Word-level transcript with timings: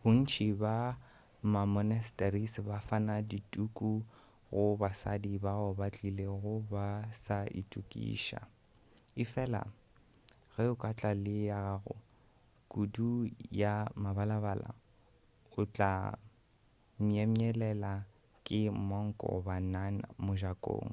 bontši 0.00 0.46
bja 0.60 0.78
ma-monasteries 1.52 2.54
ba 2.66 2.78
fana 2.88 3.14
ka 3.20 3.26
dituku 3.30 3.92
go 4.52 4.64
basadi 4.80 5.32
bao 5.44 5.68
ba 5.78 5.86
tlilego 5.94 6.54
ba 6.72 6.86
sa 7.24 7.38
itokiša 7.60 8.40
efela 9.22 9.62
ge 10.52 10.64
o 10.72 10.74
ka 10.82 10.90
tla 10.98 11.12
le 11.24 11.36
ya 11.50 11.58
gago 11.68 11.96
kudu 12.72 13.08
ya 13.60 13.74
mebalabala 14.02 14.70
o 15.58 15.60
tla 15.74 15.92
myemyelela 17.04 17.92
ke 18.46 18.58
monk 18.88 19.10
goba 19.22 19.54
nun 19.72 19.94
mojakong 20.24 20.90